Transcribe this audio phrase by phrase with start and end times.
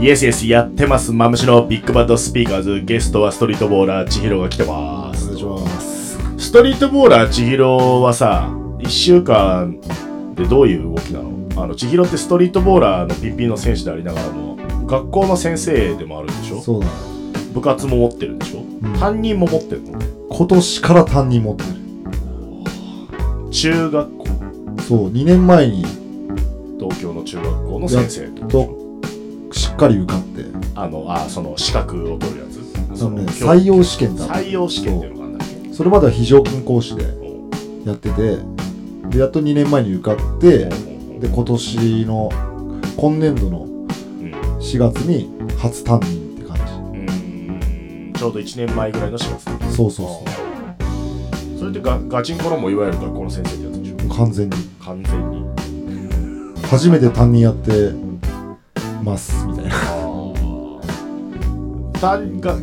[0.00, 1.12] イエスイエスやってます。
[1.12, 2.80] マムシのビッグバッドスピーカーズ。
[2.80, 5.24] ゲストはストリートボーラー千尋が来てます。
[5.24, 6.16] お願いします。
[6.38, 9.78] ストリートボーラー千尋はさ1週間
[10.34, 11.62] でどういう動きなの？
[11.62, 14.56] あの千尋ってストリートボーラーのピッピの選手でありながらも
[14.86, 16.62] 学校の先生でもあるんでしょ？
[16.62, 16.82] そう
[17.52, 18.94] 部活も持ってるんでしょ、ん。
[18.98, 19.98] 担任も持ってるの？
[20.30, 21.68] 今年から担任持ってる。
[23.50, 24.26] 中学校？
[24.80, 25.84] そう2年前に。
[26.78, 28.79] 東京の中学校の先生と
[29.72, 30.44] っかり受かって。
[30.74, 32.98] あのあその資格を取るやつ。
[32.98, 37.84] そのね教採用試験だ採用試験っていうのがあるんだっけそれまでは非常勤講師でう。
[37.84, 38.38] んやってて
[39.10, 40.66] でやっと2年前に受かって
[41.20, 42.30] で今年の
[42.96, 44.32] 今年度のうん。
[44.60, 46.58] 4月に初担任って感
[46.92, 48.12] うん。
[48.14, 49.70] ちょうど1年前ぐらいの4月。
[49.70, 54.14] じそうそうそそれってガガチンコのもいわゆる学校の先生ってやつでしょ？
[54.14, 54.56] う完全に。
[54.82, 55.44] 完全に。
[56.70, 57.92] 初めて担任やって
[59.02, 59.59] ますみたいな
[62.00, 62.56] 単が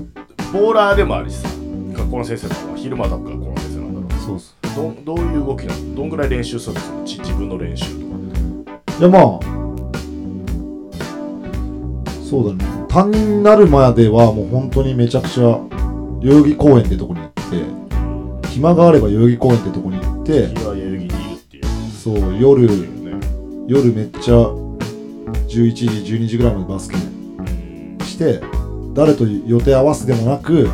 [0.52, 1.48] ボーラーでもあるしさ
[1.94, 4.56] 学校の先生だから昼間だから学校の先生なんだろそうっす。
[4.64, 4.68] う
[5.06, 8.06] どどういう動きなのどんぐらい練習するのそのち自分の練習とか。
[9.00, 9.40] いやまあ
[12.24, 12.66] そうだね。
[12.90, 21.66] 担任になるまではもう本当にめちゃくちゃ代々木公園ってとこに行って暇があれば代々木公園ってとこに行って日は代々木にいるっていう。
[21.92, 23.20] そう夜ね。
[23.68, 26.98] 夜めっちゃ11時12時ぐらいまでバスケ
[28.06, 28.42] して
[28.98, 30.68] 誰と予定合わせでもなく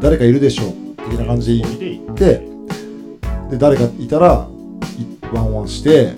[0.00, 0.74] 誰かいるでしょ
[1.08, 2.46] 的な感じで行っで
[3.50, 4.48] で誰かいたら
[4.98, 6.12] いワンワンして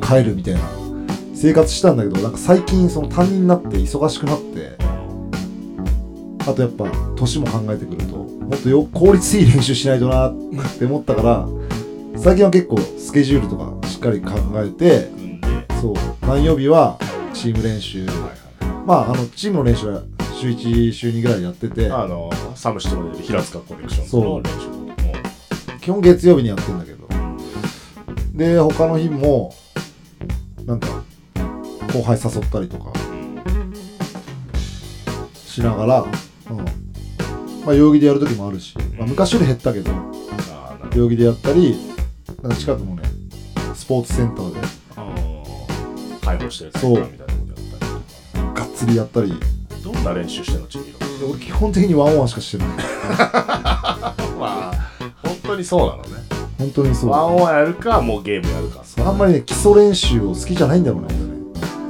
[0.00, 0.60] 帰るみたいな。
[1.34, 4.76] 生活したんだけどなんか最近その担任になって忙しくなって
[6.50, 10.34] あとやっぱ年も考えてくるともっとよ効率いい練習しないとなっ
[10.78, 11.48] て思ったから
[12.16, 15.10] 最近は結構スケジュールとかしっかり考えて
[15.80, 16.98] そう何曜日は
[17.32, 18.04] チーム練習。
[18.06, 18.16] はい。
[18.84, 20.02] まああのチームの練習は
[20.38, 21.88] 週1週2ぐらいやってて。
[21.88, 24.42] はいあのサムシとので平塚コレクションそう。
[25.80, 27.08] 基本月曜日にやってんだけど。
[28.34, 29.54] で他の日も
[30.64, 30.88] なんか
[31.92, 32.92] 後輩誘ったりとか。
[35.34, 39.90] しながら、うん、まあ代々木でやる時もあるし、まあ、昔より減ったけど。
[40.90, 41.76] 代々木でやったり
[42.42, 43.02] なんか近くのね
[43.74, 44.60] スポーツセンターで。
[46.24, 46.90] 開放してるそう。
[46.92, 49.32] みたいなことやったりがっつりやったり
[50.14, 50.60] 練習してん。
[50.60, 52.68] のちひろで俺基本的にワンワンしかしてない。
[54.38, 54.72] まあ
[55.22, 56.08] 本当にそうなのね。
[56.58, 57.10] 本当にそう。
[57.10, 58.82] ワンオンやるかもうゲームやるか。
[59.04, 61.08] あんまりね基礎練習を好きじゃないんだろうね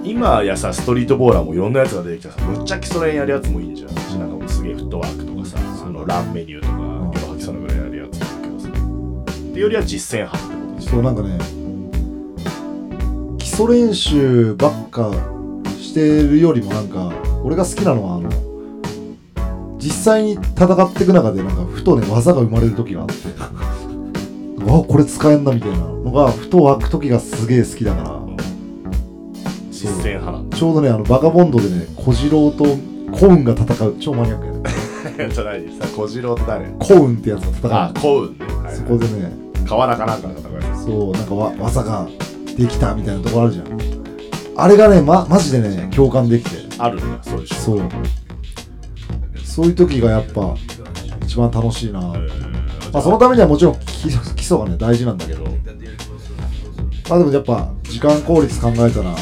[0.05, 2.45] 今やさストリートボーラーもいろんなやつが出てきたさ。
[2.45, 3.89] むっちゃ基礎練やるやつもいいんじゃん。
[4.19, 8.73] なんかもうすげえフットワークとかさあのランメニューとかんゲロ吐きそうなぐらいやるやつもいるけどさっ
[9.53, 11.39] てよりは実践派ってことでしょそうなんかね
[13.39, 15.13] 基礎練習ばっか
[15.81, 17.13] してるよりもなんか
[17.45, 18.31] 俺が好きなのはあの
[19.79, 28.19] 実際に戦っていく中でなんかふとね技が生まれる時があってあこれ使えんなみたいなのがふと湧く時がすげえ好きだから。
[29.71, 30.89] 実践派なんだちょうどね。
[30.89, 32.65] あのバカボンドでね小次郎と
[33.13, 33.97] コウンが戦う。
[34.01, 34.53] 超マニアックや
[35.29, 35.31] ね。
[35.33, 37.73] じゃないさ小次郎って誰コウンってやつが戦う。
[37.73, 39.33] あ幸運ね、はいそこでね。
[39.65, 40.53] 川中なんかの戦い。
[40.61, 42.09] ですそうなんかわ技が
[42.57, 43.67] できたみたいなとこあるじゃん。
[44.57, 47.55] あれがねまマジでね共感できてあるんだそういう人。
[47.55, 47.83] そう。
[49.45, 50.55] そういう時がやっぱ
[51.23, 55.45] 一番楽しいな、えーまあ、そのためにはもちろん基礎がね大事なんだけど。
[57.09, 59.15] まあでもやっぱ時間効率考えたら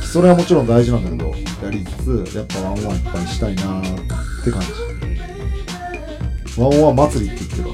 [0.00, 1.34] 基礎練はもちろん大事なんだけど
[1.64, 3.82] やりつつやっぱワンワンいっぱいしたいなっ
[4.44, 4.68] て感じ。
[6.60, 7.70] ワンワン祭りって言ってる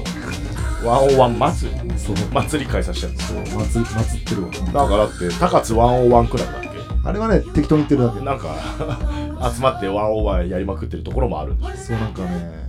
[0.87, 0.97] わ。
[0.97, 1.77] ワンワン祭り？
[1.99, 2.15] そう。
[2.33, 4.49] 祭り開催してるそう祭祭ってるわ。
[4.49, 6.62] なんかだって高津ワンオンワンクラブだ
[7.05, 8.21] あれはね適当に言ってるだけ。
[8.23, 8.55] なんか
[9.53, 12.63] 集まって one-on-one やりまくってるところもあるんでしょそうなんかね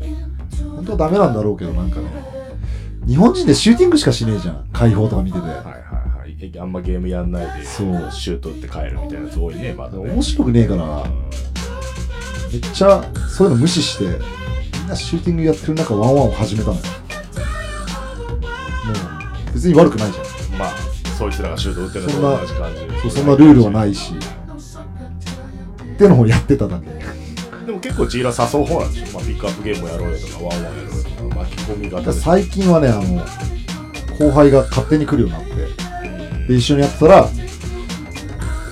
[0.77, 2.07] 本当はダメなんだろうけどなんかね。
[3.07, 4.65] 日本人でシューティングしかしねえじゃん。
[4.73, 5.71] 解放とか見てて、はいはいは
[6.27, 6.37] い。
[6.41, 8.09] えあんまゲームやんないでそう。
[8.11, 9.99] シュート打って帰るみたいなやつ多いねまだね。
[10.11, 11.05] 面白くねえから。
[12.51, 16.81] めっちゃそういうの無視してみんなシューティングやってる中ワンワンを始めたのよ。
[16.81, 16.89] も
[19.51, 20.25] う別に悪くないじゃん。
[20.25, 20.34] まあ
[21.15, 23.11] そいつらがシュート打ってるのそんなと同じ感じ。
[23.11, 24.15] そんなルールはないし。
[25.95, 26.87] ってのをやってただけ。
[27.67, 33.25] でも結構ジーラ誘う方なんでしょ、まあ、ピックアップゲームやろうよとかワンワンやろうよとか巻き込み最近はねあの
[34.19, 35.55] 後輩が勝手に来るようになって。
[36.49, 37.29] で一緒にやってたら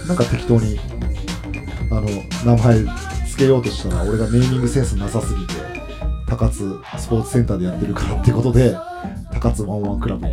[0.07, 0.79] なんか適当に
[1.91, 2.09] あの
[2.45, 2.85] 名前
[3.27, 5.55] つけようとしたら俺がネーミングセンスなさすぎて
[6.27, 8.77] 高津スポーツセンターでやってるからってことで
[9.33, 10.27] 高津ワンワンクラブ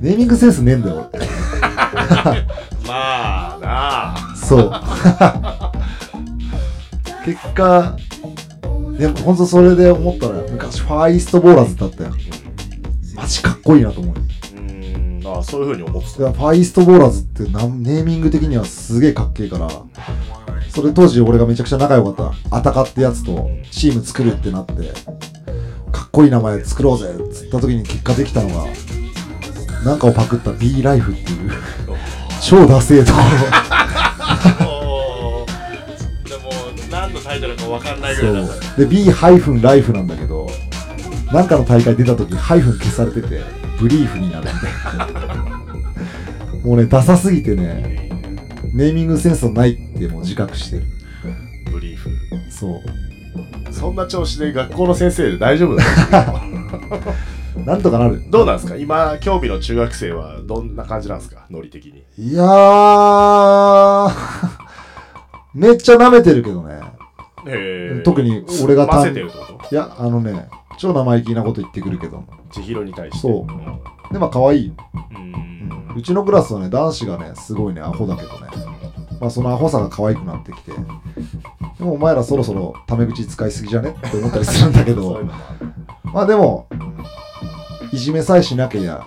[0.00, 1.10] ネーミングセンスねえんだよ。
[1.12, 1.26] 俺
[2.86, 4.16] まあなあ。
[4.36, 4.72] そう。
[7.24, 7.96] 結果
[8.98, 12.10] でも本当それで思ったら昔ファーイーストボーラーズだったよ。
[13.14, 14.14] マジかっこいいなと思う
[14.56, 15.22] うん。
[15.26, 16.32] ああそういうふうに思ってた。
[16.32, 19.68] ファーイーストボーラーズってネーミング的にはすげえかっけえから
[20.70, 22.14] それ当時俺がめちゃくちゃ仲良かっ
[22.50, 24.72] たアタカってやつとチーム作るってなって
[25.90, 28.66] かっこいい名前作ろうぜっつった時に結果できたのが
[29.84, 31.50] なんかをパクった B ライフっていう
[32.42, 33.12] 超ダセえとで
[36.36, 36.50] も
[36.90, 38.74] 何のタイトルか分かんないぐそらいだった。
[38.74, 38.78] う。
[38.78, 40.48] で B ハイフンライフなんだけど
[41.32, 43.40] なんかの大会出た時ハイフン消されてて
[43.78, 45.60] ブリーフになるみたいな。
[46.64, 48.10] もうねダサすぎてね
[48.72, 50.84] ネーミングセンスのないってもう自覚してる。
[51.70, 52.10] ブリーフ。
[52.50, 52.80] そう。
[53.72, 55.84] そんな調子で学校の先生で大丈夫な
[56.24, 56.40] の
[57.70, 58.22] なんとかなる。
[58.30, 58.76] どうなんですか？
[58.76, 61.46] 今興味の中学生はどんな感じなんですか？
[61.50, 62.02] ノリ的に。
[62.18, 64.10] いやー
[65.54, 66.80] めっちゃ舐めてるけどね。
[67.46, 68.02] へー。
[68.02, 69.74] 特に俺が混ぜてるってこと？
[69.74, 72.24] いやあのね超生意気なこと言ってくるけど。
[72.50, 73.28] 千尋に対して。
[73.28, 73.46] そ
[74.12, 74.72] でまあ可愛い。
[75.14, 75.94] うん。
[75.96, 78.48] うちのクラスはね男子がねすごいねアホだけどね。
[79.20, 80.72] まあそのアホさが可愛くなってきて。
[80.72, 83.94] でもお前らそろそろタメ口使いすぎじゃね？
[84.06, 85.20] って思ったりするんだけど。
[86.12, 86.66] まあでも
[87.92, 89.06] いじめさえしなけりゃ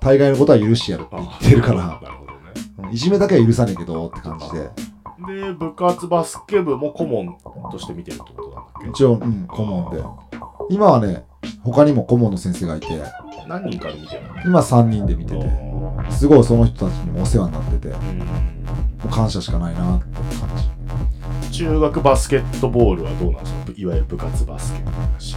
[0.00, 2.00] 大概のことは許してやるって言ってるから。
[2.84, 2.90] ね。
[2.92, 4.70] いじめだけは許さねえけどって感じで。
[5.24, 7.38] で部活バスケ部も顧問
[7.70, 8.88] として見てるってことなんだっけ？
[8.90, 10.02] 一応、うん、顧問で。
[10.70, 11.24] 今はね
[11.62, 12.86] 他にも顧問の先生がいて。
[13.46, 14.42] 何人から見てるの？
[14.44, 15.48] 今3人で見てて。
[16.10, 17.94] すごいその人たちにもお世話になってて。
[17.94, 17.96] も
[19.06, 20.68] う感謝しかないなって感じ
[21.52, 23.72] 中学バスケットボールはどうなんですか？
[23.76, 25.36] いわゆる部活バスケの話。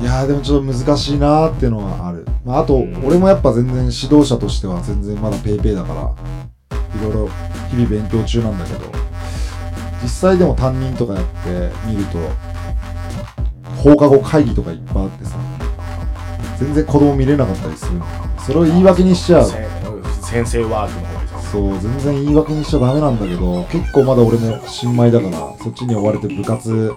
[0.00, 3.04] いやーでもちょっと難しいなーっていうのはある、まあ、あとうん。
[3.04, 6.14] 俺もやっぱ全然指導者としては全然まだペイペイだから
[7.00, 7.28] いろいろ
[7.70, 8.80] 日々勉強中なんだけど
[10.02, 12.18] 実際でも担任とかやってみると
[13.82, 15.36] 放課後会議とかいっぱいあってさ
[16.58, 17.98] 全然子供見れなかったりする。
[17.98, 18.06] の
[18.38, 19.66] それを言い訳にしちゃせ
[20.22, 21.21] 先生ワークの
[21.52, 26.94] そう全然言い訳にしちゃダメなんだけど結構まだ俺も新米だからそっちに追われて部活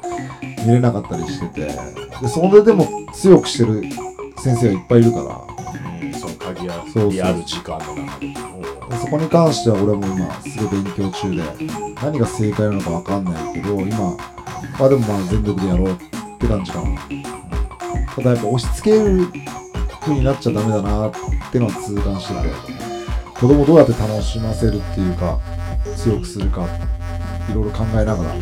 [0.65, 2.05] 見れなかったりしてて。
[2.21, 3.83] でそれでも強くしてる
[4.37, 5.23] 先生がいっぱいいるから。
[5.23, 7.11] うんその鍵やそうそう。
[7.11, 8.35] リアル時間の中でで
[9.01, 11.43] そこに関しては俺も今すごい勉強中で
[12.01, 14.15] 何が正解なのか分かんないけど今
[14.79, 15.95] まあでもまあ全力でやろうっ
[16.39, 16.87] て感じかな。
[18.15, 19.27] ただやっぱ押し付ける
[19.99, 21.11] 風になっちゃダメだなっ
[21.51, 22.33] てのは痛感して
[22.73, 22.94] て
[23.35, 25.39] 子供どうやって楽しませるっていうか
[25.97, 26.67] 強くするか
[27.49, 28.33] いろいろ考えながら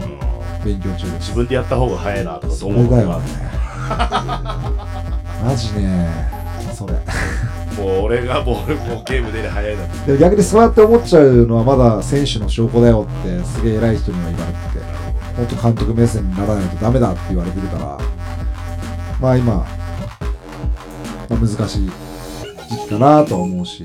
[0.63, 1.29] 勉強中です。
[1.29, 3.25] 自分でやった方が早いなとかそ思うれだよね。
[5.43, 6.31] マジね
[6.73, 6.93] それ。
[6.93, 10.05] もう俺がボールもうゲームで早いなって。
[10.05, 17.99] でも逆にそうやって思っちゃうのはまだ選手の証拠だよってすげえ偉い人には言われててもっと監督目線にならないとダメだって言われてるから
[19.19, 19.65] まあ今、ま
[21.31, 21.91] あ、難しい
[22.69, 23.83] 時期かなとは思うし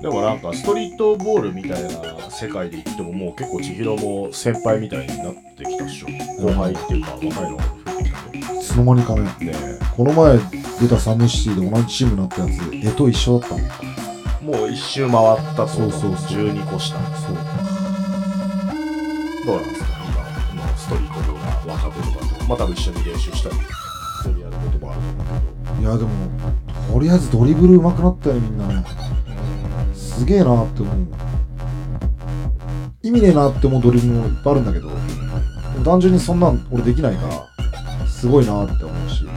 [0.00, 6.06] でもなんかストリートボールみたいな世界で言ってももう結構千尋も先輩みたいになってきたっしょ
[6.40, 9.54] 後輩っていうか若いのが増えてきたいつの間にかねね
[9.96, 10.38] この前
[10.80, 13.62] 出たサムシティで同じチームになったやつ絵と一緒だったの
[14.52, 17.36] もう一周回ったそうそうそう12個下そう
[19.44, 19.88] どうなんですか
[20.52, 25.06] 今のストリートボーラー若手とかとまあ多分一緒に練習したり一緒にやることもあると
[25.72, 26.10] 思ういやでも
[26.92, 28.97] とりあえずドリブル上手くなったよみんなね。
[30.18, 30.96] すげえなって思う。
[33.02, 34.90] 意味ねえなって思うドリブルもいっぱいあるんだけど
[35.84, 39.24] 単純にそんなん俺できないからすごいなって思うし。
[39.24, 39.32] な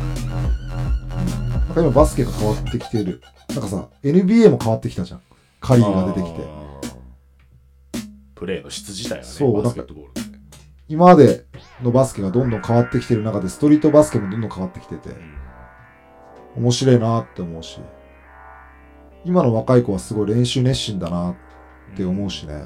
[1.73, 3.21] んか今バスケが変わってきてる。
[3.49, 5.21] なんかさ NBA も変わってきたじゃん。
[5.59, 6.61] カリーが出てきて。
[8.41, 10.11] プレーの質自体がねそうバスケットボール
[10.87, 11.45] 今まで
[11.83, 15.09] のバスケがどんどん変わってきてる中でストリートバスケもどんどん変わってきてて
[16.57, 17.79] 面白いなって思うし
[19.23, 21.35] 今の若い子はすごい練習熱心だなっ
[21.95, 22.65] て思うしね。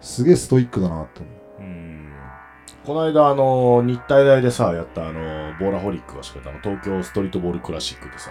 [0.00, 1.62] すげえストイックだなって思う。
[1.62, 2.12] うん。
[2.84, 5.20] この間あの日体大でさやったあの
[5.58, 8.30] ボーラホリックが仕掛けたあの東京ストリートボールクラシックでさ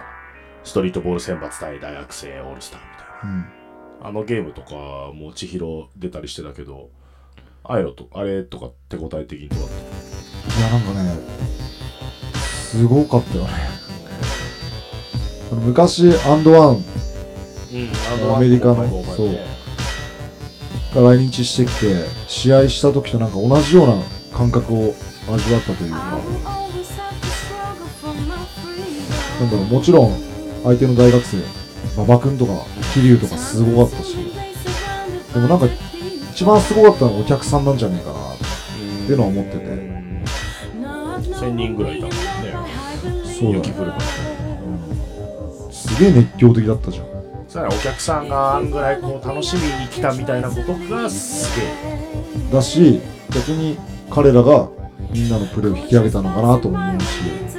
[0.64, 3.36] ストリートボール選抜対大学生オールスターみたいな。
[3.36, 3.60] うん。
[4.02, 4.74] あのゲームとか
[5.14, 6.88] も千尋出たりしてたけど
[7.62, 11.14] ああいうのとあれとか手応え的にどうだっいやなんかね
[12.34, 13.50] すごかったよね。
[15.66, 17.09] 昔アンドワンた
[18.34, 18.74] アメリカの。
[18.74, 19.60] 豪快豪快ね
[20.94, 24.02] が来日してきて試合した時となんか同じような
[24.36, 24.94] 感覚を
[25.32, 26.18] 味わったというか。
[29.40, 30.20] なんだろうもちろん
[30.64, 31.38] 相手の大学生
[31.96, 32.52] 馬場君とか
[32.92, 34.16] 桐生とかすごかったし。
[35.32, 35.66] でもなんか
[36.32, 39.64] 一番すごかったのはお客さんなんじゃねえかないうのは思ってて。
[41.40, 42.18] 1000人ぐらいいたもんね。
[43.38, 43.60] そうだ。
[43.60, 44.02] ね雪降るから
[45.72, 47.19] すげえ熱狂的だったじゃん
[47.50, 53.00] そお客さんがあんぐらいこう楽しみに来たみたいなことがすげえだし
[53.34, 53.76] 逆に
[54.08, 54.68] 彼らが
[55.10, 57.50] みんなのプレーを引き上げたのかなと思うし。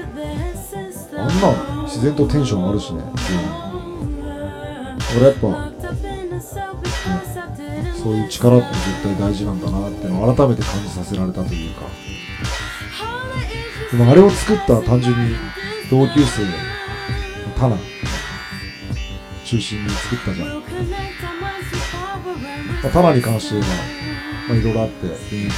[1.14, 4.98] あんな自然とテンション上がるしね、うん。
[5.18, 5.76] 俺やっぱね
[8.02, 11.82] そういう力って絶対大事なんだなってのを改めて感じさせられたというか。
[13.92, 15.36] でもあれを作った単純に
[15.92, 16.50] 同級生の
[17.60, 17.91] タナ。
[19.52, 20.56] 中心に作ったじゃん、ま
[22.86, 23.70] あ、タナに関して言えば
[24.48, 25.52] まあいろいろあって現役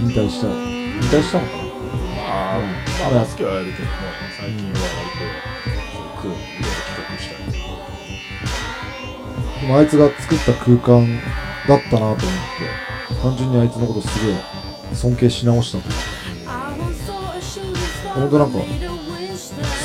[0.00, 1.62] 引退した引退したのかな？
[1.62, 2.64] まあ、うん。
[2.64, 2.72] ま
[3.08, 3.90] あバスケはやるけどね
[4.38, 5.28] 最近は割と
[5.92, 7.34] そうクールいろいろ企画した。
[9.60, 11.20] りでもあいつが作った空間
[11.68, 12.24] だったなと思って
[13.20, 14.36] 単純にあいつのことすげえ
[14.94, 15.84] 尊敬し直したと
[18.14, 18.58] 本当なんか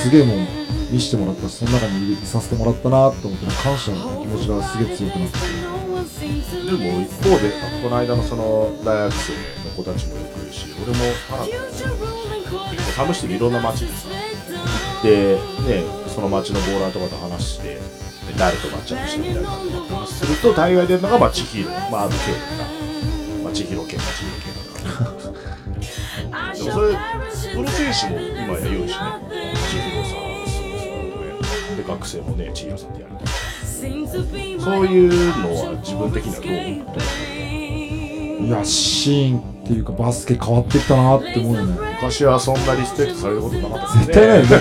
[0.01, 5.37] すげえもん見せてもらったしその中にいさせてもらったなと思って感謝の気持ちがすげえ強くなって
[6.65, 7.51] でも一方で
[7.83, 9.39] この間のその大学生の
[9.75, 10.53] 子たちもよくいる。
[10.53, 11.51] し俺もあなた
[12.71, 14.13] 結構試していろんな街でさ行
[14.99, 17.81] ってねその街のボーラーとかと話してで
[18.37, 21.01] 誰とマッチアップしたみたいな話すると大概出る。
[21.01, 22.53] のがまあ千尋まああの系とか
[23.43, 26.97] まあ千尋系まあ千尋系とかでもそれ
[27.53, 28.99] プロ選手も今や言うしね
[29.69, 29.94] 千尋
[31.75, 33.25] で学生もね千尋さんってやると。
[33.25, 44.05] そういうのは自分的にはどう思ってるいやシーンっていうかバスケ変わってきたなって思うよね昔はそんなリスペクトされることなかったですね。
[44.05, 44.57] 絶対ないよね。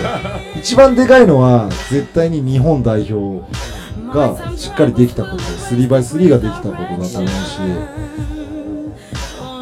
[0.61, 3.45] 一番でかいのは絶対に日本代表
[4.13, 7.25] がしっかりできたこと 3x3 ができたことだと思うし。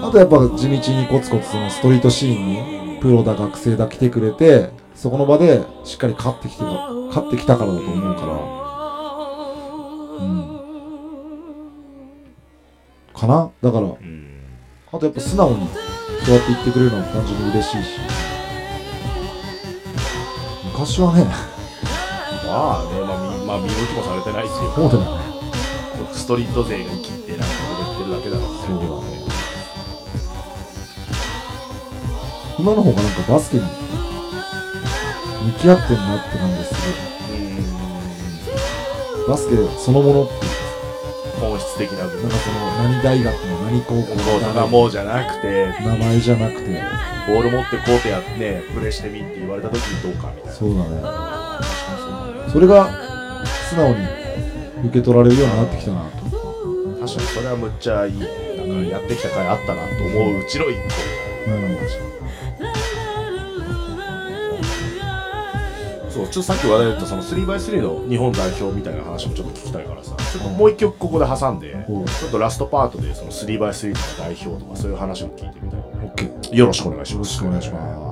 [0.02, 2.47] あとやっぱ地道にコツコツそのストリートシーン
[2.94, 4.71] にプロだ学生だ来てくれて
[5.02, 8.35] そこの場でしっかり勝ってきてた勝ってきたからだと思うから。
[10.25, 10.61] うん。
[13.12, 13.50] かな？
[13.61, 14.44] だからうん。
[14.92, 15.66] あとやっぱ素直に
[16.25, 17.99] そうやって言ってくれるのは単純に嬉しいし。
[20.66, 21.25] 昔はね。
[22.47, 25.23] まあねまあみまあ見向きもされてないっていうそうだよね。
[26.12, 29.18] ストリート勢が生きてなんか踊ってるだけだろうそうだね。
[32.56, 33.82] 今の方がなんかバスケに
[35.42, 36.78] 向き合ってんなって感じする。
[39.28, 40.42] バスケそのものっていう
[41.40, 42.22] 本質的な部分。
[42.22, 42.56] かなんかその
[42.88, 45.72] 何大学の何高校こうただもうじゃなくて。
[45.80, 46.82] 名前じゃなくて。
[47.26, 50.52] ボール持ってこうてやってねプレーしてみって言われた時にどうかみたいな。
[50.52, 52.52] そうだね。
[52.52, 52.90] それが
[53.70, 54.04] 素直に
[54.88, 56.22] 受け取られるようになってきたなと。
[57.02, 58.28] 確かにそれはむっちゃいいなん
[58.84, 61.76] かやってきた回あったなと思ううちの一うん
[66.12, 76.54] そうちょっとさっき話題だったその 3x3 の日本代表みたいな話もちょっと聞きたいからさちょっともう一曲ここで挟んでちょっとラストパートでその 3x3 とか代表とかそういう話を聞いてみたいオッケー。
[76.54, 77.78] よろしくお願いしよろますしくお願いしま
[78.09, 78.12] す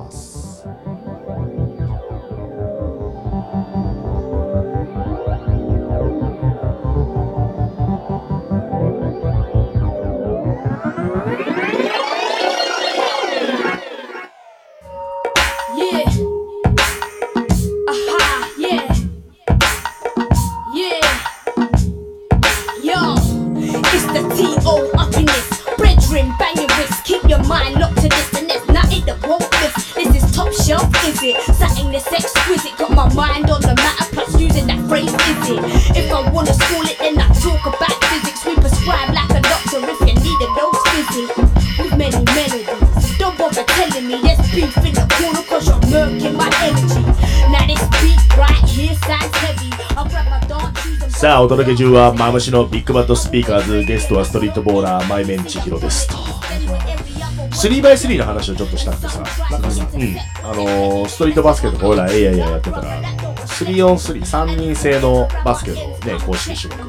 [51.31, 56.09] あお届け中はマムシのビッグバットスピーカーズゲストはストリートボーラーマイメン千尋です。
[56.09, 65.95] と 3x3 の話をちょっとしたくてさなんかさ、うん、あのーストリートバスケとか俺らえいやいややってたらあのー 3on33 人制のバスケのね
[66.25, 66.83] 公式種目。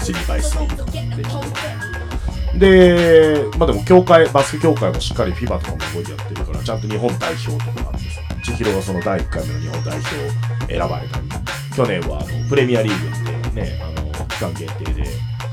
[0.00, 1.04] 3x3 とかでき
[2.54, 10.10] てで、まあでも協会、バスケ協会もしっかり FIBA とかも動いてやってるから、ちゃんと日本代表とかあってさ、千尋がその第1回目の日本代表
[10.66, 11.28] 選ばれたり、
[11.76, 13.19] 去年はあのプレミアリーグ
[13.54, 15.00] ね、あの期間限定で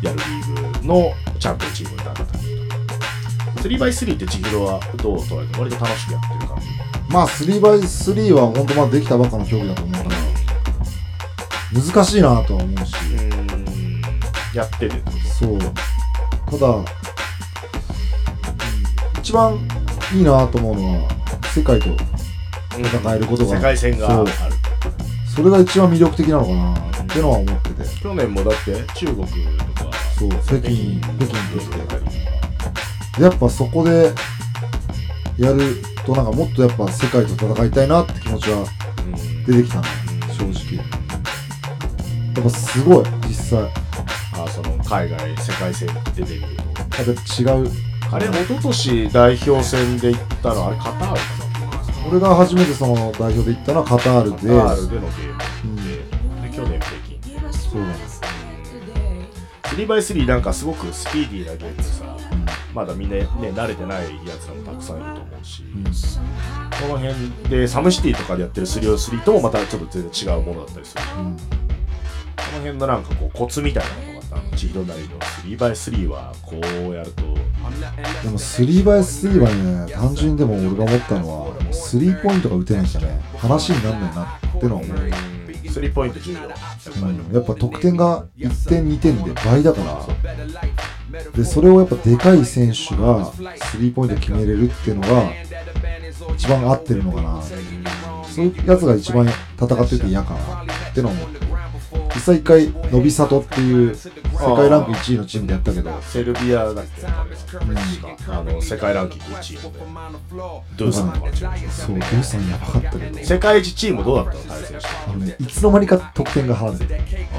[0.01, 2.39] やるリーグのチャンピオンチームになったりとか。
[3.61, 6.67] 3x3 って千尋はどう捉えて割と楽しくやってる感じ。
[7.09, 10.09] まあ 3x3 は本当まだできたばっかの競技だと思うから
[11.73, 12.93] 難しいなとは思うし。
[13.15, 14.01] うん、
[14.53, 15.01] やってて
[15.39, 15.59] そう。
[15.59, 16.85] ただ、うん
[19.27, 19.59] 一番
[20.15, 21.09] いいなと思うのは
[21.53, 21.89] 世界と
[22.77, 24.31] 戦えることが世界線がある。
[25.35, 26.73] それが一番魅力的なのかな
[27.03, 27.76] ってのは思ってて
[28.07, 29.33] 去年もだって中国と
[29.83, 32.07] かそう北京北京ってっ
[33.17, 34.13] てやっぱそこで
[35.37, 35.59] やる
[36.05, 38.65] となんかもっとやっぱ世界と戦いたいなって気持ちは
[39.45, 39.87] 出てきたね。
[40.37, 40.77] 正直。
[40.77, 40.83] や
[42.39, 43.61] っぱすごい実際。
[43.63, 43.69] や
[44.33, 46.63] あその海外世界戦出てみると。
[46.83, 47.03] っぱ
[47.41, 47.69] 違う。
[48.09, 51.21] あれ一昨年代表戦で行ったのあれカタールか？
[52.09, 55.33] 俺が初めてその代表で行ったのはカタールでなカタールでのゲー
[55.65, 55.75] うん
[59.85, 62.03] 3x3 なんかすごくスピーディーなゲームでさ
[62.73, 65.83] まだみんなね慣れてないやつらもたくさんいると思うし、うん
[66.77, 71.41] この辺でサムシティとかでやってる 3on3 ともまたちょっと全然違うものだったりするうんこ
[72.53, 83.19] の辺のなんかこうコツみたいなのがまた千尋なりの 3x3 はこうやるとでも 3x3 はね単純にでも俺が思ったのはスリーポイントが打てないんじゃね。
[83.37, 84.97] 話になんないなってのは思う、
[85.77, 86.19] スリーポイント。
[86.19, 86.55] 重要やっぱ
[86.91, 90.07] りうん、やっぱ得点が1点2点で倍だから。
[91.35, 95.31] でそれをやっぱでかい選手がスリーポイント決めれるっていうのが
[96.35, 97.41] 一番合ってるのかな。
[97.41, 101.46] そういうやつが一番戦ってて嫌かなってのは思う。
[102.13, 104.09] 実際一回伸び里っていう世
[104.55, 105.91] 界ランク1位のチームでやったけど。
[106.01, 107.05] セルビアだっけ？
[108.31, 109.57] あの世界ランキング1位。
[109.57, 109.69] で
[110.77, 111.27] ドゥーさんとか
[111.69, 114.43] そうドゥさんやばかったけど世界一チームどうだったの？
[114.43, 117.37] 対戦してあのねいつの間にか得点が離れててあ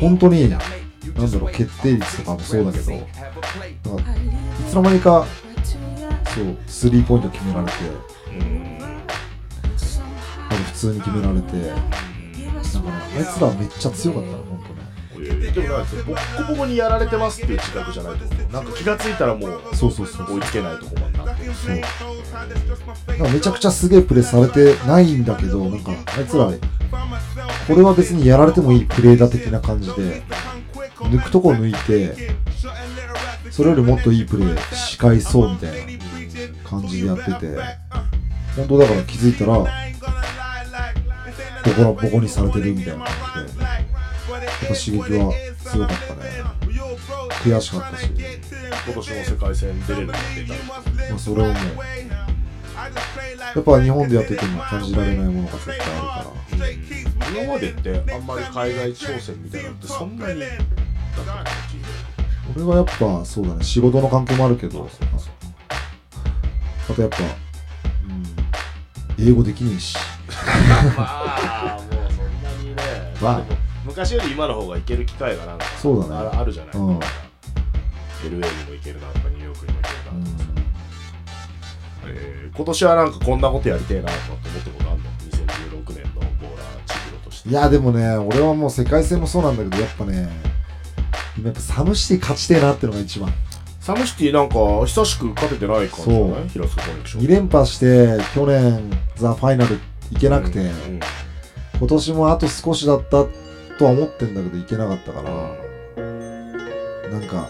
[0.00, 0.56] 本当にな。
[0.56, 2.92] んだろう決定率とかもそうだけど。
[2.92, 5.26] なんかいつの間にか
[6.34, 7.72] そうスリーポイント決められて。
[8.30, 8.68] うん。
[10.48, 11.72] 普通に決められて
[12.88, 14.64] ねあいつらめっちゃ強かったの本
[15.16, 18.52] 当ねでもなんかボッコボコにやられてますっていう自覚じゃないと思う。
[18.52, 21.76] なんか気がついたらもうそうそうそう追いつけないとこまでなってるそう。
[23.08, 30.22] なんかめちゃくちゃすげえプレーされてないんだけどなんかあいつらこれは別にやられてもいいプレーだ的な感じで
[30.98, 32.36] 抜くとこ抜いて
[33.50, 37.58] それよりもっといいプレーし返そうみたいな感じでやってて。
[38.56, 39.64] 本当だから気づいたら
[41.74, 43.70] ボコボコにされてるみたいな感じでやっ
[44.60, 45.04] ぱ刺激は
[45.64, 46.20] 強かったね。
[47.42, 48.10] 悔しかったし、
[48.86, 50.74] 今年も世界戦出れるの出たりま
[51.14, 51.60] あ、それをもうや
[53.60, 56.24] っぱ日本でやってても感じられないものが絶対あるか
[56.64, 56.70] ら
[57.42, 60.50] 今までってあんまり海外挑戦みたいなのってそんなにだっ
[61.24, 61.44] た
[62.56, 63.64] 俺はやっぱそうだね。
[63.64, 64.88] 仕事の関係もあるけど
[66.88, 67.18] あとやっぱ、
[69.18, 69.74] うん、英語できね。
[69.76, 69.96] えし
[70.96, 72.82] まあもうそんなにね。
[73.20, 73.42] まあ。
[73.84, 76.28] 昔より今の方が行ける機会がなんかそうだね。
[76.34, 76.88] ああるじゃない、うん。
[76.90, 80.44] LA にも行けるなとかニューヨークにも行けるなとかさ、
[82.06, 85.04] えー今年はなんかこんなことやりてえなとかって思ったことあるの
[85.86, 87.48] 2016年のボーラーチームとして。
[87.50, 90.28] いやでもね俺はもう世界戦もそうなんだけどやっぱね
[91.36, 93.32] 今やっぱサムシティ勝ちてえなってのが一番。
[93.80, 94.54] サムシティなんか
[94.86, 96.48] 久しく勝ててない感じじゃない？
[96.48, 97.22] 平塚コネクション。
[97.22, 99.78] 2連覇して去年ザ・ファイナル
[100.12, 101.00] 行けなくて、うん
[101.78, 103.24] 今年もあと少しだった
[103.78, 105.30] とは思ってんだけど行けなかったから、
[107.08, 107.48] なんか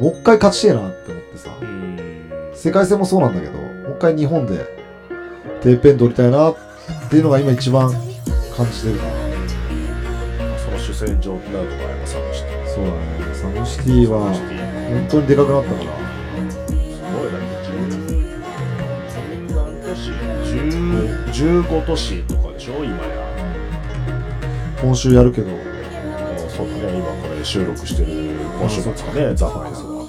[0.00, 2.52] もう一回勝ちてえなって思ってさ、うん。
[2.54, 4.64] 世界戦もそうなんだけどもう一回日本で
[5.62, 6.56] てっぺん取りたいなっ
[7.10, 7.90] ていうのが今一番
[8.56, 8.98] 感じてる。
[9.00, 9.10] かな
[10.56, 12.68] その主戦場になるとかやっぱサムシティ。
[12.68, 12.98] そうだね。
[13.34, 14.32] サムシティは
[14.90, 16.05] 本当にでかくなったから
[21.36, 23.00] 15都市とかでしょ今や。
[24.80, 25.50] 今週やるけど。
[26.48, 28.08] そうだね今これ収録してる
[28.58, 30.08] 今週末かねザ・ファイナルはっ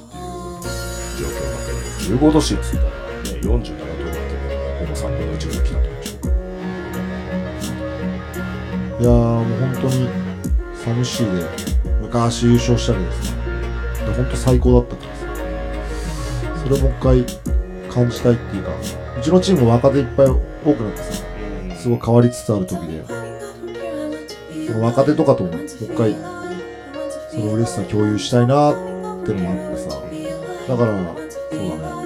[0.64, 2.92] ていう状況だけど15都市っつったらね
[3.42, 6.32] 47都道府県でほぼ3分の1ぐらい来たとこでしょ
[9.02, 10.08] いやーもう本当に
[10.74, 11.44] サムシーで
[12.04, 13.42] 昔優勝したりですね
[14.06, 15.20] で本当最高だったからさ。
[16.64, 17.26] それをもう一回
[17.94, 18.72] 感じたいっていうか
[19.20, 20.28] うちのチームも若手いっぱい
[20.68, 21.24] 多くなってさ
[21.78, 23.06] すごい変わりつつある時で
[24.68, 26.14] その若手とかとももう一回
[27.32, 28.74] その嬉しさ共有したいなっ
[29.24, 30.02] てのもあってさ
[30.68, 31.04] だからそ
[31.56, 31.98] うだね。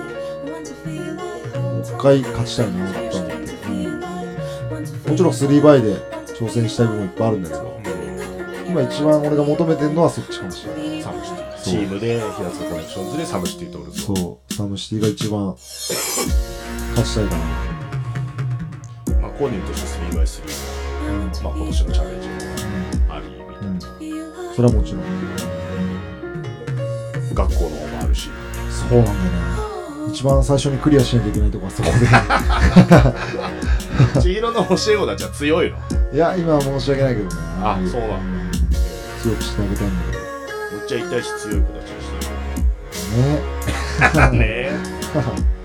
[1.59, 5.95] もう一回勝ちたいなって思って、もちろん3バイで
[6.37, 7.81] 挑戦したい部分もいっぱいあるんだけど
[8.67, 11.01] 今一番俺が求めてるのはそっちかもしれない。
[11.01, 11.61] SOMECITY。
[11.63, 14.53] チームで平塚コネクションズで SOMECITY とおるそう。
[14.53, 17.70] SOMECITY が一番勝ちたいかな
[19.41, 22.35] まあ個人として 3x3 まあ今年のチャレンジも
[23.09, 25.01] ありみたいうん、それはもちろん。
[25.01, 25.07] な
[27.33, 28.29] 学校の方もあるし。
[28.69, 31.89] そうなんだよね一番最初にクリアしないといけないとこはそこ
[34.19, 35.77] 千尋の教え子たちは強いの。
[36.11, 37.35] でいや今は申し訳ないけどね。
[37.63, 38.51] あいそうなんん
[39.21, 40.19] 強くしてあげたいんだけど。
[40.77, 42.09] むっちゃ痛いし強い子たちにし
[43.11, 43.41] てね
[44.31, 44.37] る。
[44.37, 44.43] ね。
[44.45, 44.71] え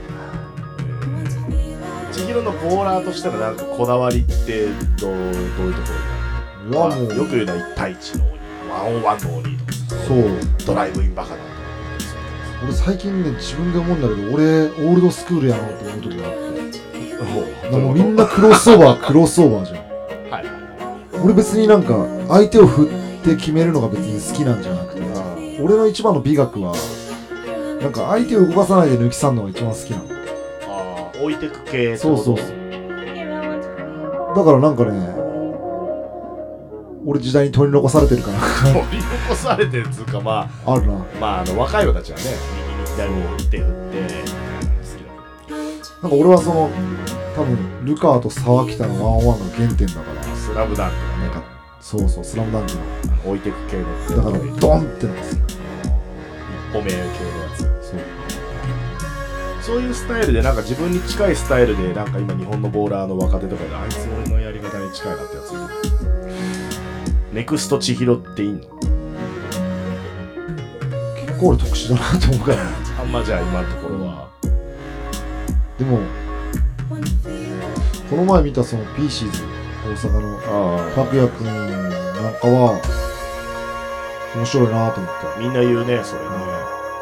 [2.36, 5.88] 千尋のボーラーとしてのなんかこだわりってどうどういうとこ
[6.70, 6.88] ろ？
[6.88, 8.38] にあるうよく言うのは1対1の鬼
[8.70, 9.72] ワンオンワンの鬼とか。
[10.06, 10.20] そう。
[10.66, 11.48] ドライブインバカだとか
[12.64, 17.78] 俺最近ね自分で思うんだけど俺オールドスクールやなって思う時があって。
[17.78, 17.94] もう。
[17.94, 19.78] みんなクロスオーバークロスオーバーじゃん。
[20.30, 20.46] はい。
[21.24, 25.00] 俺別になんか相手を振って決めるのが別に好きなんじゃなくて
[25.62, 26.74] 俺の一番の美学は
[27.80, 30.15] なんか相手を動かさないで抜き去るのが一番好きなの
[31.26, 32.38] 置いてく系そうそう。
[32.38, 32.46] そう
[34.36, 35.16] だからなんかね
[37.04, 40.94] 俺時代に取り残されてるかな取り残されてるっつうかまああるな。
[41.20, 42.24] まああの若い子たちはね
[42.96, 43.98] 右に左に手振って
[46.02, 46.70] 好なんか俺はその
[47.34, 50.22] 多分ルカーと沢北のワンオンワンの原点だから。
[50.36, 51.42] スラムダンクなんか
[51.80, 52.80] そうそうスラムダンクの。
[53.30, 53.84] 置いてく系の。
[54.16, 55.42] だからドンってなんですよ
[56.70, 57.10] 一歩目系のや
[57.56, 57.75] つ
[59.66, 65.62] そういうスタイルでなんか自分に近いスタイルでなんか今日本のボーラーの若手とかであいつ俺のやり方に近いなってやついる。
[67.32, 68.60] ネクスト千尋っていいの？
[71.16, 72.64] 結構俺特殊だなと思うから。
[72.64, 74.30] ねあんまじゃあ今のところは。
[75.80, 75.98] でも
[78.08, 79.42] この前見たそのピーシーズ
[79.84, 81.52] 大阪のあ拓也くんな
[82.30, 82.80] んかは
[84.36, 86.28] 面白いなと思ったみんな言うねそれね。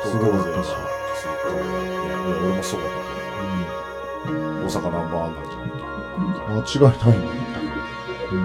[0.03, 0.94] すごかったし
[2.65, 2.87] そうだ。
[4.27, 5.69] けど大阪ナンバーワンなんじゃない
[6.49, 7.25] 間違いないね。
[8.33, 8.39] うん。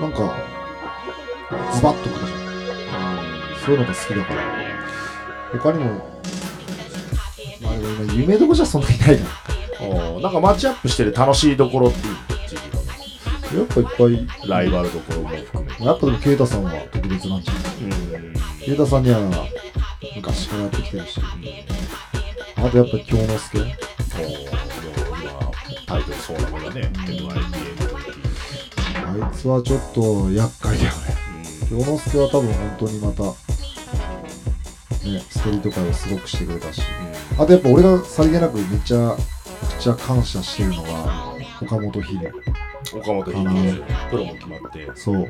[0.00, 0.16] なんか
[1.72, 2.38] ズバッとくるじゃん
[3.64, 4.40] そういうのが好きだから。
[5.52, 5.84] 他にも
[7.62, 9.26] まあ今夢どこじゃそんなにないな。
[9.80, 12.14] おなんかマッチアップしてる楽しいところっていい
[12.48, 12.56] 千
[13.50, 14.48] 尋やっぱいっぱい。
[14.48, 17.62] ライバルどころも含めやっぱでも啓太さんは特別なんじゃない？
[17.82, 18.34] うん。
[18.60, 19.18] 啓太さんには
[20.28, 21.20] 昔からやってきてるし
[22.56, 23.58] あとやっぱ京之助。
[23.58, 23.74] お今
[25.86, 27.30] タイトルそうなのがね MIBA
[29.24, 30.96] あいつはちょっと厄介だよね。
[31.70, 33.32] 京之助は多分本当にまたね
[35.30, 36.82] ストリート界をすごくしてくれたし。
[37.38, 42.32] あとやっぱ俺がさりげなくめちゃくちゃ感謝してるのが岡本秀
[42.94, 44.90] 岡本秀樹プロも決まって。
[44.94, 45.18] そう。
[45.20, 45.28] ね。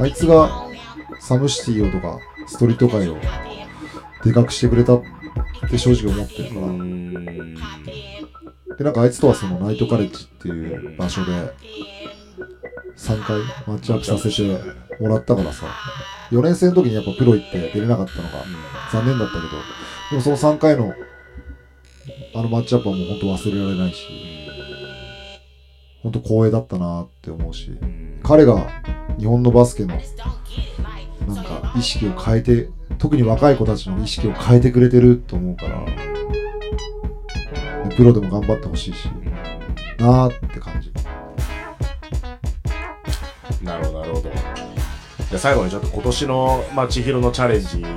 [0.00, 0.66] あいつが
[1.20, 3.16] サムシティをとかストリート界を
[4.24, 5.02] でかくしてくれたっ
[5.68, 7.14] て正直思ってるから、ん。
[8.76, 11.32] でなんかあいつとはそのナイトカレッジっていう場所で
[12.96, 14.42] 3回マッチアップさせて
[15.00, 15.66] もらったからさ
[16.30, 18.44] 4年生の時にやっぱプロ行って出れなかったのが
[18.92, 19.48] 残念だったけど
[20.10, 20.94] でもその3回の
[22.34, 24.06] あのマッチアップはもう本当忘れられないし
[26.02, 27.78] 本当光栄だったなって思うし
[28.22, 28.66] 彼が
[29.18, 29.98] 日本のバスケの
[31.26, 35.84] なんか意識を変えて特に若い子たちの意識を変えてくれてると思うから
[37.96, 39.08] プロでも頑張ってほしいし
[39.98, 40.92] なあって感じ。
[43.64, 44.30] なるほどなるほど。
[44.30, 44.34] じゃ
[45.34, 47.88] あ最後にちょっと今年の、まあ、千尋のチャレンジの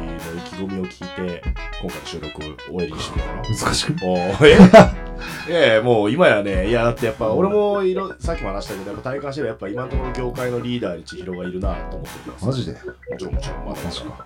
[0.55, 1.43] 意気込みを聞いて
[1.81, 2.45] 今回の収録を
[2.77, 5.49] 終えりにしようかな難しくおーえ？
[5.49, 6.69] いやいやもう今やね。
[6.69, 12.45] いやだってやっぱ俺もいろさっきも話したけどやっぱ体感してるやっぱ今のところ業界のリーダーに千尋がいるなと思ってます。
[12.45, 12.73] マジで？
[12.73, 12.79] も
[13.17, 13.79] ちろんもちろんまだ。
[13.81, 14.25] ま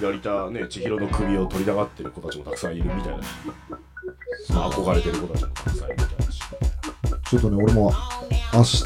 [0.00, 3.28] だやりたね千尋の首を取りたがってる子たちもたくさんいるみたいだし。
[4.50, 6.40] まあ憧れてる子たちもたくさんいるみたいだし。
[7.30, 7.92] ちょっとね俺も
[8.52, 8.84] 明日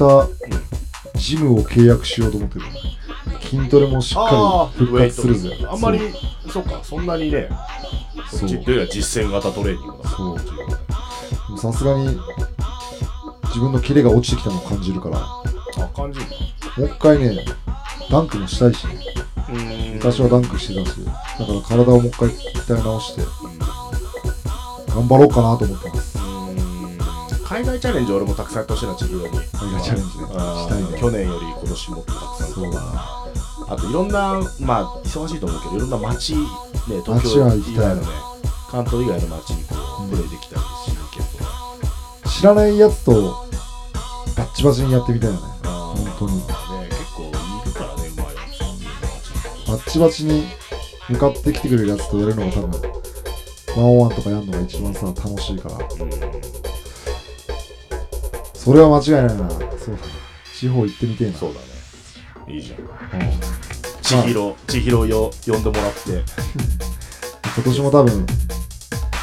[1.18, 2.64] ジムを契約しようと思ってる
[3.48, 5.56] 筋トレもしっかり復活するぜ。
[5.68, 6.00] あんまり
[6.50, 7.48] そっかそんなにね
[8.30, 10.08] そっちというよりは実践型トレーニングだ。
[10.08, 11.58] そう。
[11.58, 12.18] さすがに
[13.44, 15.18] 自分のキレが落ちてきたのを感じるから。
[15.18, 15.44] も
[15.78, 16.26] あ感じる。
[16.78, 17.44] う一回ね
[18.10, 18.98] ダンクもしたいしね。
[19.48, 19.52] う
[19.92, 19.94] ん。
[19.94, 21.12] 昔はダンクしてたしだ
[21.46, 23.22] から体をもう一回鍛え直して。
[24.88, 26.18] 頑張ろうかなと思ってます。
[27.44, 29.28] 海外チャレンジ俺もたくさんやってほしいな千尋に。
[29.28, 29.38] 海
[29.72, 30.24] 外チャレンジね。
[30.34, 30.88] あしたいね。
[30.88, 33.27] ー去年より今年もっとたくさんそうだな
[33.68, 36.46] あといろんなまあ忙しいと思うけどいろんな街ね
[37.04, 38.08] 東街京は行きたい以外のね。
[38.70, 39.74] 関東以外の街にこ
[40.06, 42.30] うプレイできたりしるけど。
[42.30, 43.46] 知らないやつと
[44.36, 45.40] バッチバチにやってみたいよね。
[45.64, 46.36] あ本当に。
[46.36, 46.44] ね
[46.90, 47.26] 結構い
[47.66, 48.24] るからねうま
[49.74, 50.46] バッチバチに
[51.08, 52.82] 向かってきてくれるやつとやるのが多分
[53.76, 55.78] ワンオンワンとかやるのが一番さ楽しいから。
[58.54, 59.50] それは間違いないな。
[59.50, 59.56] そ
[59.92, 60.02] うだ
[60.54, 61.38] 地方行ってみてえな。
[61.38, 61.67] そうだね
[62.48, 63.20] いいじゃん。
[63.20, 63.30] うん。
[64.02, 65.98] 千尋千尋よ呼んでもらって。
[67.56, 68.26] 今年も多分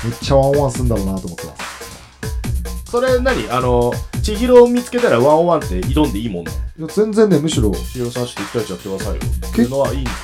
[0.04, 2.92] めっちゃワンオンワンすんだろうなと思ってます。
[2.92, 3.50] それ何？
[3.50, 6.58] あの千尋を見つけたらワンオンワンって挑んでいいもんなの？
[6.80, 7.72] いや全然ねむしろ。
[7.72, 9.22] 千尋さんして一対一やってくださいよ。
[9.48, 10.18] っていうのはいいんでしょ。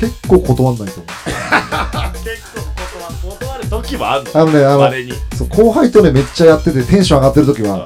[0.00, 1.06] 結構断んないと思う。
[2.24, 2.60] 結構
[3.30, 4.30] 断断る時もあんの？
[4.34, 4.90] あのねあの
[5.36, 7.84] そう後輩とねめっちゃやっててテンション上がってる時は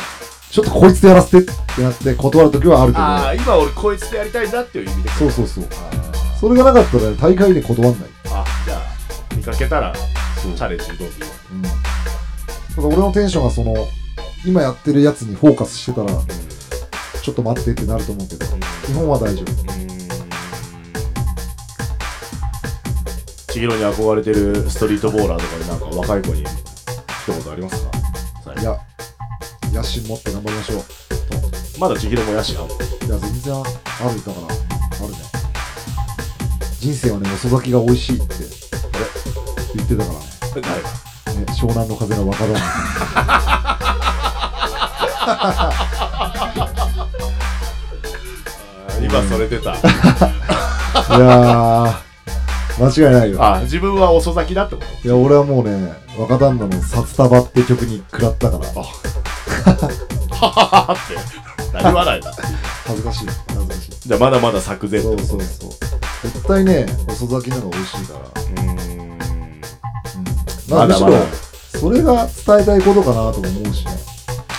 [0.52, 1.50] ちょっとこいつとやらせて。
[1.50, 3.02] ってなって断る時はあるけど。
[3.02, 5.08] ああ今俺こいつとやりたいんだっていう意味で。
[5.08, 5.64] そうそうそう。
[5.64, 8.10] あそれがなかったらね大会で断んない。
[8.26, 11.04] あじゃあ見かけたらチャレンジ挑んで
[11.52, 11.76] うん、だか
[12.76, 13.74] ら俺のテンションがその
[14.44, 16.10] 今やってるやつにフォーカスしてたら
[17.22, 18.44] ちょっと待ってってなると思うけど
[18.84, 19.46] 基本は大丈夫。
[23.52, 27.82] 千尋に憧れてるストリートボーラーとかでなんか若い子に一言あります
[28.44, 28.60] か？
[28.60, 28.78] いや
[29.72, 30.84] 野心持って頑張りましょう。
[31.78, 32.64] まだ千尋もやしがい
[33.08, 34.46] や全然あるだから。
[34.46, 35.18] あるね。
[36.80, 38.34] 人生はね遅咲きが美味しいって。
[39.74, 40.24] 言ってたからね。
[40.50, 40.80] 誰がね
[41.54, 42.54] 湘南の風の若旦
[49.00, 49.74] 今それ出た。
[51.08, 51.94] 那 いやー
[52.78, 53.42] 間違いないよ。
[53.44, 55.08] あ自分は遅咲きだってこと？
[55.08, 58.64] いや俺はもうね若旦那の「札束」って曲に食らったから
[59.62, 60.50] はは
[60.88, 61.14] はって
[61.72, 62.32] 何笑いだ。
[62.84, 63.28] 恥ずかしい。
[63.48, 64.08] 恥ずかしい。
[64.08, 65.70] じゃあまだまだ作前ってそうそうそう。
[66.22, 68.20] 絶対ね遅咲きの方が美味しいから。
[68.20, 68.68] うーん。
[68.68, 69.18] うん。
[70.68, 71.08] まあむしろ
[71.80, 73.92] それが伝えたいことかなとも思うしね。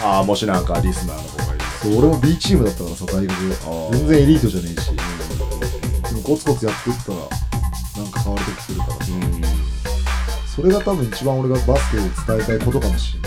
[0.04, 1.64] ああもしなんかリスナーの方がいる。
[1.82, 3.34] そう俺も B チームだったからさ大学
[3.92, 4.92] 全然エリートじゃねえし。
[4.96, 8.94] でもコツコツやってったらなんか変わる時来るから。
[8.96, 9.44] うん。
[10.48, 13.20] それが多分一番俺がバスケを伝えたいことかもしれない。
[13.20, 13.23] うん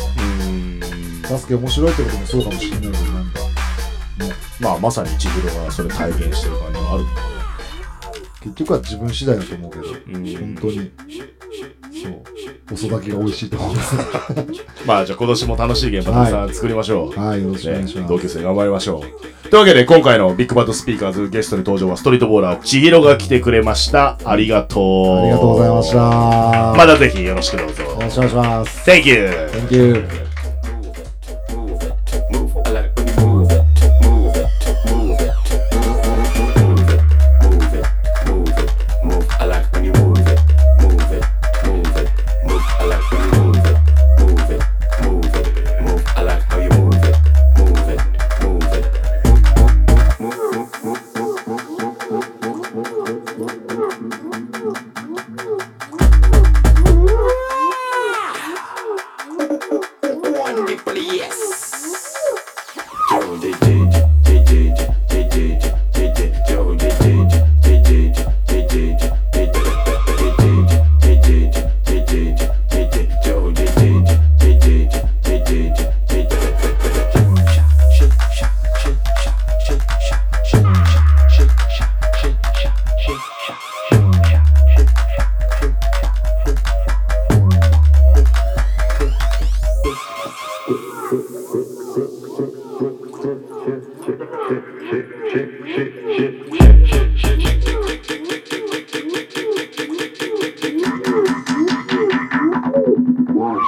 [1.30, 7.04] バスケ面白いってこともそうかもしれないけどなんかねまあまさに千尋がそれ体現してる感じがある。
[8.40, 9.86] 結局は自分次第だと思うけどん。
[9.94, 10.92] 本当に
[12.02, 12.22] そう
[12.72, 13.96] 遅咲きが美味しいと思います
[14.86, 18.12] まあじゃあ今年も楽しい現場たくさん作りましょう、はいよろしくお願いしねます。
[18.12, 19.00] 同級生頑張りましょう。
[19.48, 24.18] というわけで今回のビッグバッドスピーカーズゲストに登場はストリートボーラー千尋が来てくれました。
[24.24, 25.18] ありがとう。
[25.18, 26.74] ありがとうございました。
[26.76, 27.82] またぜひよろしくどうぞ。
[27.82, 28.90] よろしくお願いします。
[28.90, 29.28] Thank you
[29.68, 30.25] Thank you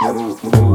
[0.08, 0.67] Garoto.